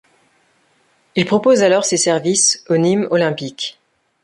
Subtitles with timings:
[1.15, 3.79] Il propose alors ses services au Nîmes Olympique.